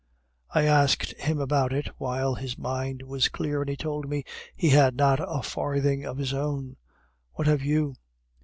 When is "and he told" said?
3.61-4.09